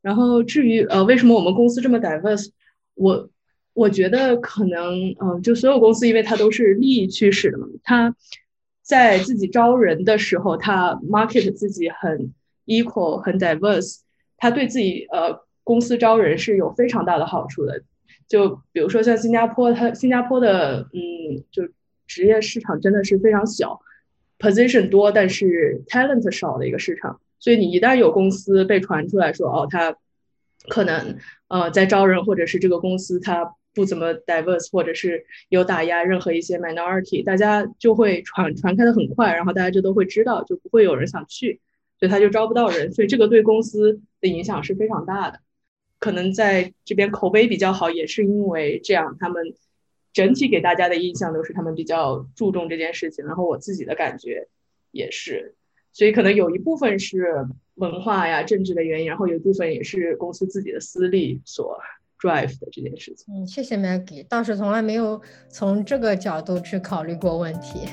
[0.00, 2.50] 然后至于呃为什么我们公司这么 diverse，
[2.94, 3.28] 我
[3.72, 8.14] 我觉得可能嗯就所有公司因为它都是利益驱使的嘛，它
[8.90, 12.32] 在自己招人的时候，他 market 自己很。
[12.66, 13.98] equal 很 diverse，
[14.36, 17.82] 他对自己呃公司招人是有非常大的好处的。
[18.28, 21.64] 就比如说像新加坡，它新加坡的嗯，就
[22.06, 23.80] 职业市场真的是非常小
[24.38, 27.18] ，position 多但是 talent 少的一个市场。
[27.40, 29.96] 所以你一旦有公司被传出来说哦，他
[30.68, 31.16] 可能
[31.48, 41.60] 呃在招人，或者是这个公司它不怎么 diverse，或者是有打压任何一些 minority，大家就会传传开的很快，然后大家就都会知道，就不会有人想去。
[41.98, 45.40] 所以他就招不到人，所以这个对公司的影响是非常大的。
[45.98, 49.54] 可能在这边口碑比较好，也是因为这样，他们
[50.14, 53.26] 整体给大家的印象都是他们比较注重这件事情。
[53.26, 54.48] 然后我自己的感觉
[54.92, 55.54] 也是，
[55.92, 61.78] 所以可能有一部分是文化呀、政治的原因，然后有一部分也是公司自己的私利所
[62.20, 63.34] drive 的这件事情。
[63.34, 67.88] 嗯，谢谢 Maggie，倒是从来没有从这个角度去考虑过问题。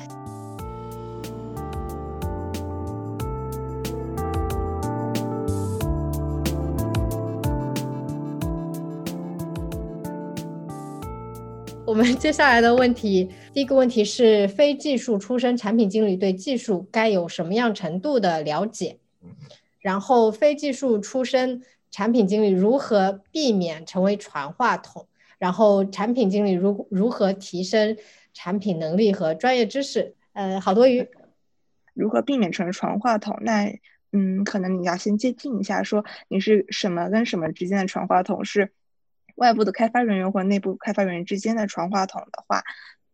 [11.86, 19.00] 我们接下来的问题，第一个问题是非技术出身产品经理对技术该有什么样程度的了解？
[19.80, 25.08] 然后非技术出身产品经理如何避免成为传话筒？
[25.38, 27.98] 然后产品经理如如何提升
[28.34, 30.16] 产品能力和专业知识？
[30.34, 31.08] 呃，好多鱼，
[31.94, 33.38] 如何避免成为传话筒？
[33.42, 33.80] 那
[34.12, 38.72] 嗯，可能你要先界定一下，说你是什么跟什么之间的传话筒是？
[39.36, 42.64] 外部的开发人员或内部开发人员之间的传话筒的话，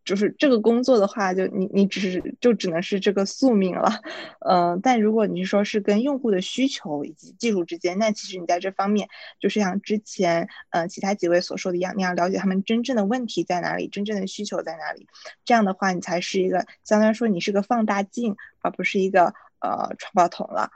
[0.04, 4.02] 就是这个工作的话，就你你只是就只能是这个宿命了，
[4.40, 4.80] 嗯。
[4.82, 9.08] 但如果你是说是跟用户的需求以及技术之间，那其实你在这方面
[9.40, 15.06] 就是像之前嗯其他几位所说的一样，你要了解他们真正的问题在哪里，真正的需求在哪里，
[15.44, 20.70] 这样的话你才是一个相当于说你是个放大镜，而不是一个呃传话筒了。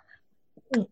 [0.71, 0.89] 嗯，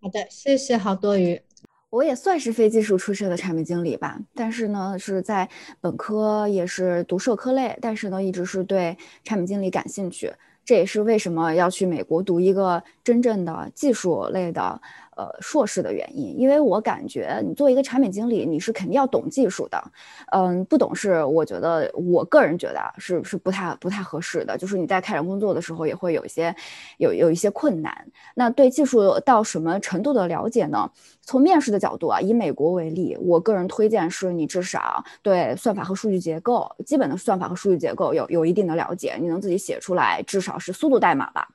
[0.00, 1.42] 好的，谢谢好多余。
[1.90, 5.48] 我也算是非技术出身的产品经理吧，但是呢，是在
[5.80, 10.32] 本科也是读社科类，但是呢，一直是对产品经理感兴趣。
[10.64, 14.80] 这也是为什么要去美国读一个真正的技术类的。
[15.20, 19.78] 呃，硕士的原因，因为我感觉你作为一个产品经理，你是肯定要懂技术的，
[20.32, 26.54] 嗯，不懂是我觉得我个人觉得是是不太不太合适的，就是你在开展工作的时候也会有一些
[26.96, 27.92] 有有一些困难。
[28.34, 30.90] 那对技术到什么程度的了解呢？
[31.20, 41.46] 从面试的角度啊，以美国为例，我个人推荐是你至少对算法和数据结构基本的算法和数据结构有有一定的了解，你能自己写出来，至少是速度代码吧。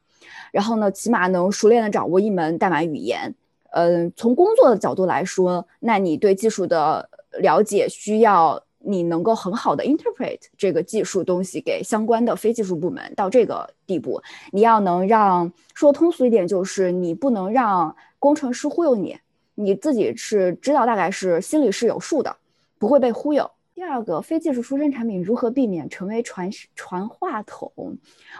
[0.52, 3.34] 然后呢，起码能熟练的掌握一门代码语言。
[3.78, 7.10] 嗯，从工作的角度来说，那你对技术的
[7.40, 14.22] 了解需要你能够很好的 interpret 这个技术东西给相关的非技术部门到这个地步，
[14.54, 19.18] 你要能让说通俗一点，就是你不能让工程师忽悠你，
[19.56, 22.34] 你自己是知道大概是心里是有数的，
[22.80, 23.52] 不会被忽悠。
[23.74, 27.70] 第二个，非技术出身产品如何避免成为传传话筒？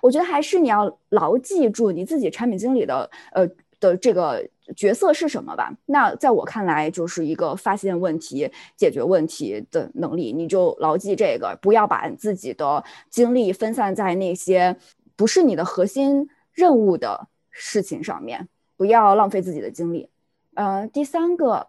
[0.02, 3.46] 我觉得还是你要牢记住你自己产品经理的呃。
[3.78, 4.42] 的这个
[4.76, 5.72] 角色是什么吧？
[5.86, 10.32] 那在我看来，就是一个发现问题、解决问题的能力。
[10.32, 14.76] 你就牢记这个，不要把自己的精力分散在那些
[15.16, 18.48] 不是你的核心任务的事情上面，
[18.78, 20.10] 不要浪费自己的精力。
[20.54, 21.68] 呃，第三个，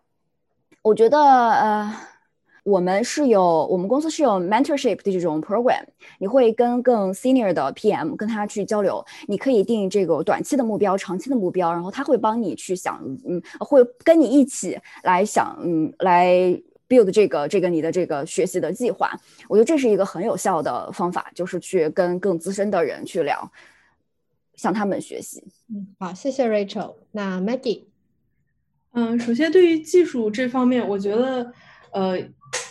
[0.82, 1.94] 我觉得呃。
[2.66, 5.84] 我们是有，我们公司是有 mentorship 的这种 program，
[6.18, 19.12] 你会跟更 senior 的 PM 跟他去交流，你可以定这个短期的目标、长期的目标，然后他会帮你去想，嗯，会跟你一起来想，嗯，来 build 这个这个你的这个学习的计划。
[19.48, 23.48] 我觉得这是一个很有效的方法，就是去跟更资深的人去聊，
[24.56, 25.40] 向他们学习。
[25.72, 26.94] 嗯，好，谢谢 Rachel。
[27.12, 27.84] 那 Maggie，
[28.92, 31.52] 嗯，首先对于技术这方面，我觉得，
[31.92, 32.18] 呃。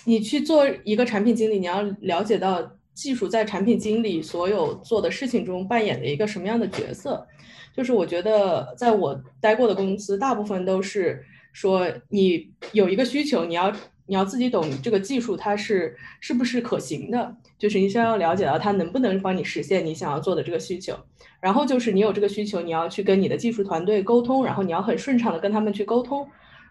[0.05, 7.27] 你去做一个产品经理，你要了解到技术在产品经理所有做的事情中扮演的一个什么样的角色。
[7.75, 11.21] 就是我觉得，在我待过的公司，大部分都是
[11.51, 13.69] 说你有一个需求，你要
[14.05, 20.97] 你要自己懂这个技术它是是不是可行的，就是你先要了解到它能不能帮你实现你想要做的这个需求。
[21.41, 26.25] 然后就是你有这个需求，你要去跟你的技术团队沟通，然后你要很顺畅的跟他们去沟通。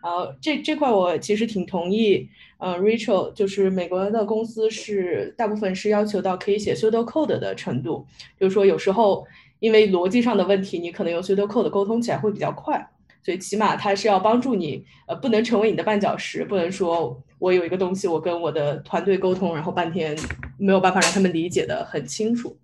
[0.05, 2.29] 呃，这这块我其实挺同意。
[2.59, 8.07] 呃，Rachel 就是美国的公司是大部分是要求到可以写 pseudo code 的程度，
[8.39, 9.27] 就是说有时候。
[9.61, 12.87] 因为逻辑上的问题，你可能用 pseudocode 沟通起来会比较快，
[13.23, 20.15] 所以起码它是要帮助你，呃，不能成为你的绊脚石，不能说我有一个东西，我跟我的团队沟通，然后半天
[20.59, 22.55] 没有办法让他们理解的很清楚。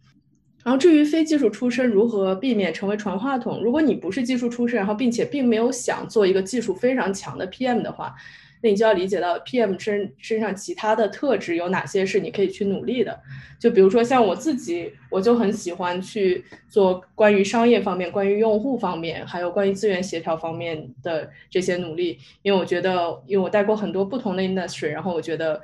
[0.63, 8.15] 然后至于非技术出身如何避免成为传话筒，如果你不是技术出身，然后并且并没有想做一个技术非常强的 PM 的话。
[8.63, 13.19] 那你就要理解到 PM 身身上其他的特质有哪些是你可以去努力的，
[13.59, 25.59] 就比如说像我自己，我就很喜欢去做关于商业方面、关于用户方面，还有关于资源协调方面的这些努力，因为我觉得，因为我带过很多不同的 industry，然后我觉得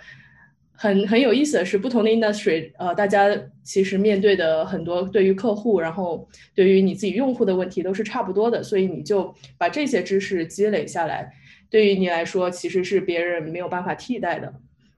[0.77, 3.29] 很很有意思的是，不同的 industry，呃，大家
[3.63, 11.33] 其实面对的很多对于客户，然后对于你自己用户的问题都是差不多的，所以你就把这些知识积累下来。
[11.69, 14.53] 对于你来说，其实是别人没有办法替代的。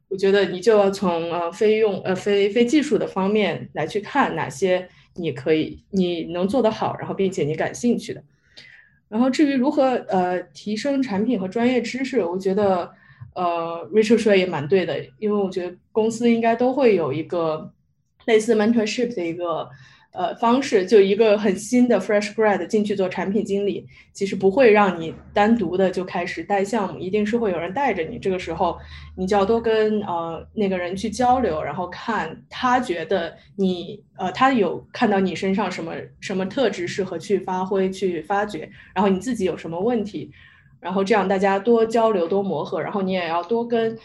[0.08, 8.22] 我觉得你就要从呃非用呃非非技术的方面来去看哪些你可以你能做得好，然后并且你感兴趣的。
[9.08, 12.90] 然后至于如何呃提升产品和专业知识，我觉得
[13.38, 17.72] 呃 Rachel 说也蛮对的，因为我觉得公司应该都会有一个
[18.26, 19.68] 类似 mentorship 的一个。
[20.10, 28.18] 呃，方式就一个很新的 fresh grad 进去做产品经理，其实不会让你单独的就开始带项目，一定是会有人带着你。
[28.18, 28.76] 这个时候，
[29.16, 40.32] 你就要多跟呃那个人去交流，然后看他觉得你呃他有看到你身上什么什么特质适合去发挥去发掘，然后你自己有什么问题，
[40.80, 43.98] 然后这样大家多交流多磨合，然后你也要多跟。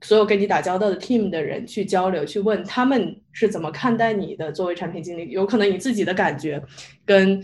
[0.00, 5.28] 所有跟你打交道的 team 的人去交流，去问他们是怎么看待你的作为产品经理。
[5.30, 6.62] 有可能你自己的感觉
[7.04, 7.42] 跟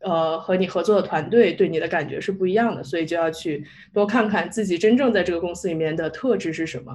[0.00, 6.94] 呃和你合作的团队对你的感觉是不一样的，所以就要去多看看自己真正在这个公司里面的特质是什么。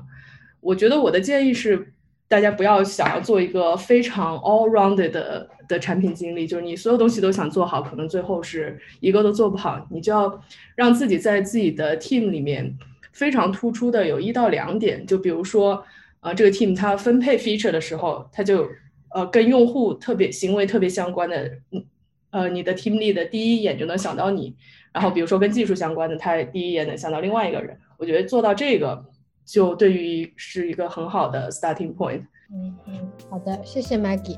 [0.60, 1.92] 我觉得我的建议是，
[2.28, 9.88] 大家不要想要做一个非常 all rounded 的的产品经理，就是你所有东西都想做好，可能最后是一个都做不好。
[9.90, 10.44] 你就要
[10.76, 12.78] 让自己在自己的 team 里面。
[13.12, 15.84] 非常突出的有一到两点，就比如说，
[16.22, 18.70] 呃，这个 team 它分配 feature 的时候，它就
[19.10, 21.84] 呃跟用户特别行为特别相关的，嗯，
[22.30, 24.56] 呃，你的 team lead 第一眼就能想到你，
[24.94, 27.78] 然后比如说跟技术相关的，他第一眼能想到另外一个人。
[27.98, 29.04] 我觉得做到这个，
[29.44, 32.22] 就对于是一个很好的 starting point。
[32.54, 34.38] 嗯嗯，好的，谢谢 Maggie。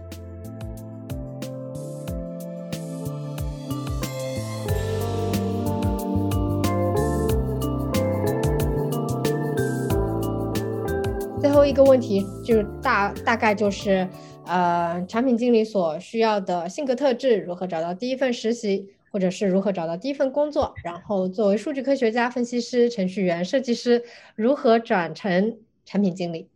[11.62, 14.08] 后一个问题就是大大概就是，
[14.48, 20.74] 呃，产品经理所需要的性格特质，如何找到第一份实习，或者是如何找到第一份工作？
[20.84, 24.04] 然后作为数据科学家、分析师、程序员、设计师，
[24.36, 26.50] 如何转成产品经理？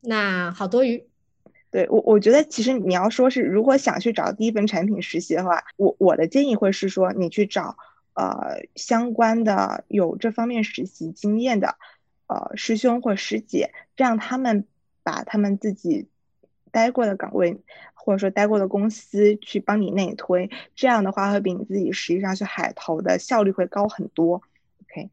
[0.00, 1.06] 那好多余。
[1.70, 7.76] 对我，我觉得其实你要说是如果想去找第一份产品实习的话，我我的建议会是说，你去找
[8.14, 11.76] 呃相关的有这方面实习经验的。
[12.26, 14.66] 呃，师兄或师姐，让他们
[15.02, 16.08] 把他们自己
[16.70, 17.60] 待过的岗位，
[17.92, 24.40] 或者说待过的公司去帮你内推，这样的话会比你自己实际上去海投的效率会高很多。
[24.82, 25.10] OK，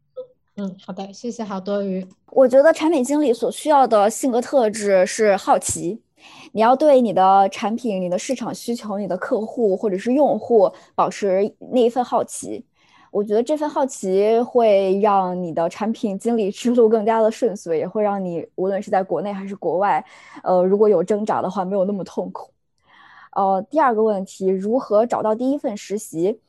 [0.55, 2.07] 嗯，好的，谢谢好多鱼。
[2.27, 6.01] 我觉得产品经理所需要的性格特质是好奇，
[6.53, 12.63] 你要对你的产品、你的市场需求、你的客户或者是用户保持那一份好奇。
[13.11, 20.03] 我觉得这份好奇会让你的产品经理之路更加的顺遂，也会让你无论是在国内还是国外，
[20.43, 22.51] 呃，如果有挣扎的话，没有那么痛苦。
[23.33, 26.39] 呃，第二个问题，如何找到第一份实习？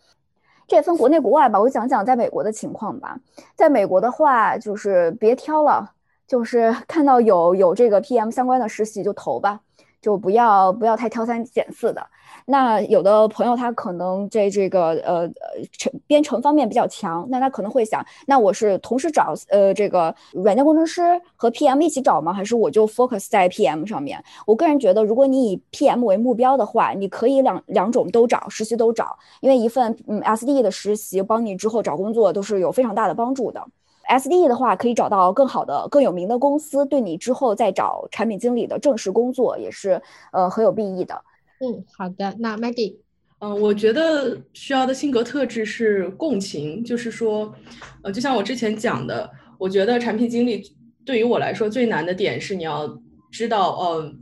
[0.68, 3.18] 这也分国内国外吧，我讲讲在美国的情况吧。
[3.56, 5.92] 在美国的话，就是别挑了，
[6.28, 9.60] 就是 看到有有这个 PM 相关的实习就投吧，
[10.00, 12.06] 就不要不要太挑三拣四的。
[12.46, 15.30] 那有的朋友他可能在这个呃呃
[15.72, 21.02] 程编程方面比较强，那他可能会想，那我是同时找呃这个软件工程师
[21.36, 22.32] 和 PM 一起找吗？
[22.32, 24.22] 还是我就 focus 在 PM 上面？
[24.46, 33.62] 我个人觉得，如果你以 PM 为目标的话，你可以两两种都找，实习都找，因为一份嗯 SDE 的实习帮你之后找工作都是有非常大的帮助的。
[34.08, 41.18] SDE 的话，可以找到更好的、更有名的公司，对你之后再找产品经理的正式工作也是呃很有裨益的。
[41.62, 42.34] 嗯，好的。
[42.40, 42.96] 那 Maggie，
[43.38, 47.54] 嗯，我觉得需要的性格特质是共情，就是说，
[48.02, 50.62] 呃，就像我之前讲的，我觉得产品经理
[51.04, 53.00] 对于我来说最难的点是你要
[53.30, 54.12] 知道，呃，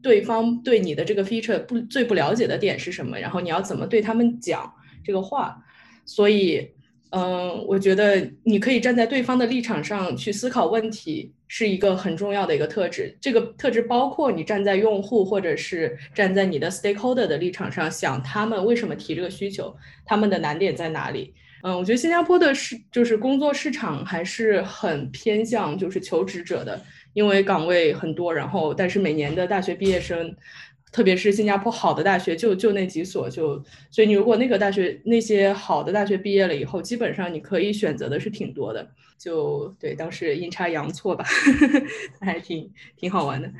[0.00, 4.72] 对方对你的这个 feature 不最不了解的点是什么，然后你要怎么对他们讲
[5.04, 5.62] 这个话，
[6.06, 6.70] 所以。
[7.16, 13.16] 嗯，我觉得你可以站在对方的立场上去思考问题，是一个很重要的一个特质。
[13.22, 21.32] 这个特质包括你站在用户或者是站在你的 stakeholder 的立场上想他们为什么提这个需求，他们的难点在哪里。
[21.62, 26.78] 嗯，我觉得新加坡的市就是工作市场还是很偏向就是求职者的，
[27.14, 30.36] 因为岗位很多，然后但是每年的大学毕业生。
[30.96, 38.88] 特别是新加坡好的大学就就那几所，就所以你如果那个大学那些好的大学毕业了以后，基本上你可以选择的是挺多的。
[39.18, 41.22] 就对，当时阴差阳错吧，
[42.18, 43.52] 还挺挺好玩的。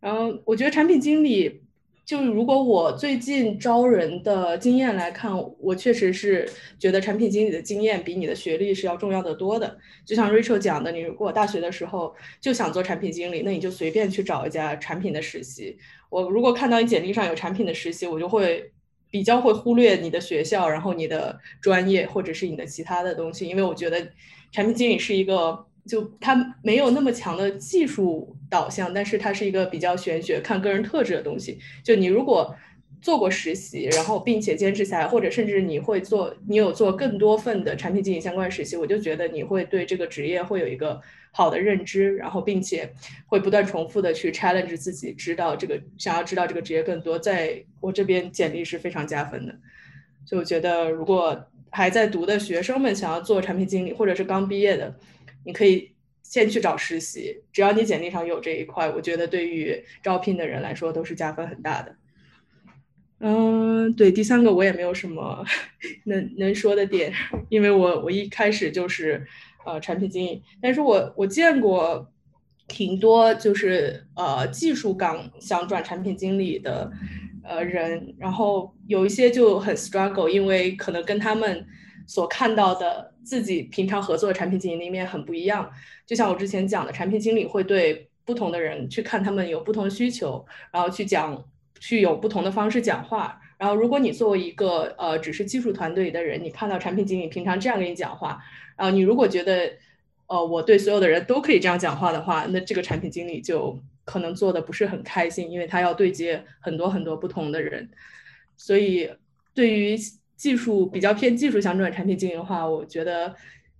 [0.00, 1.62] 然后我觉得产品经理，
[2.10, 6.44] 就如果我最近招人的经验来看，我确实是
[6.76, 9.78] 觉得产品经理的经验比你的学历是要重要的多的。
[10.04, 15.78] 就像 Rachel 讲的，你如果大学的时候就想做产品经理，那你就随便去找一家产品的实习。
[16.08, 18.72] 我如果看到你简历上有产品的实习，我就会
[19.08, 24.04] 比较会忽略你的学校，然后你的专业或者是你的其他的东西，因为我觉得
[24.50, 31.58] 产品经理是一个就它没有那么强的技术导向，但是它是一个比较玄学看个人特质的东西。
[31.82, 32.54] 就你如果
[33.02, 41.00] 做过实习，然后并且坚持下来，或者甚至你会做，你有做更多份的产品经理相关实习，我就觉得你会对这个职业会有一个。
[41.32, 42.92] 好的认知，然后并且
[43.26, 49.54] 会不断重复的去 challenge 自己，知道这个想要知道这个职业更多，在我这边简历是非常加分的。
[50.26, 54.92] 就我觉得，如果还在读的学生们想要做产品经理，或者是刚毕业的，
[55.44, 61.96] 你可以先去找实习，只要你简历上有这一块，我觉得对于招聘的人来说都是加分很大的。
[63.18, 65.44] 嗯，对，第三个我也没有什么
[66.04, 67.12] 能能说的点，
[67.48, 69.26] 因为我我一开始就是。
[69.66, 72.10] 呃，产品经理，但是我我见过
[72.66, 76.90] 挺多就是呃技术岗想转产品经理的
[77.44, 81.66] 呃人，然后有一些就很 struggle，因为可能跟他们
[82.06, 85.70] 所看到的自己平常合作的产品经理那面很不一样。
[86.06, 91.44] 就像我之前讲的，产品经理会对不同的人去看他们有不同的需求，然后去讲
[91.78, 93.40] 去有不同的方式讲话。
[93.58, 98.42] 然后如果你作为一个呃只是技术团队的人，你看到产品经理平常这样跟你讲话。
[98.76, 99.70] 啊，你如果觉得，
[100.26, 107.90] 呃，我对所有的人都可以这样讲话的话，那这个产品经理就可能做的不是很开心，因为他要对接很多很多不同的人。
[108.56, 109.10] 所以，
[109.52, 109.98] 对于
[110.40, 113.34] 技术比较偏技术想转产品经营的话，我觉得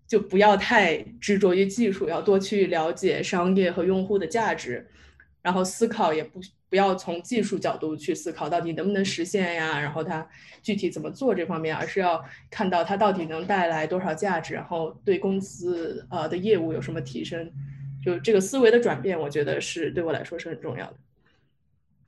[0.07, 4.87] 就不要太执着于技术，要多去了解商业和用户的价值，
[5.41, 6.39] 然后思考也不。
[6.71, 10.25] 不要从技术角度去思考到底能不能实现呀，然后它
[10.63, 17.51] 具体怎么做这方面，而是要看到它到底能带来多少价值，然后对公司呃的业务有什么提升，
[18.05, 20.95] 就这个思维的转变，我觉得是对我来说是很重要的。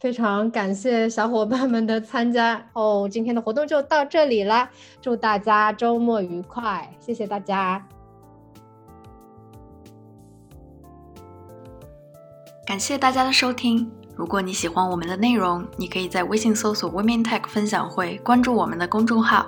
[0.02, 4.68] 非常感谢小伙伴们的参加哦，今天的活动就到这里啦，
[5.00, 7.86] 祝大家周末愉快，谢谢大家，
[12.66, 13.88] 感谢大家的收听。
[14.16, 19.46] 如果你喜欢我们的内容，你可以在微信搜索 Women Tech 分享会，关注我们的公众号。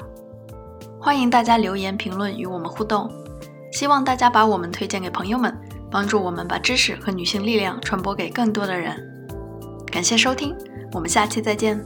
[1.01, 3.11] 欢迎大家留言评论与我们互动。
[3.73, 5.53] 希望大家把我们推荐给朋友们，
[5.91, 9.11] 帮助我们把知识和女性力量传播给更多的人。
[9.95, 10.53] 感谢收听，
[10.91, 11.81] 我们下期再见。